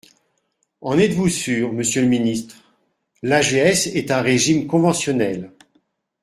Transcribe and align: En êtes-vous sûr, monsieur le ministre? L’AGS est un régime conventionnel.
En 0.81 0.97
êtes-vous 0.97 1.29
sûr, 1.29 1.71
monsieur 1.73 2.01
le 2.01 2.07
ministre? 2.07 2.55
L’AGS 3.21 3.85
est 3.93 4.09
un 4.09 4.21
régime 4.23 4.65
conventionnel. 4.65 5.51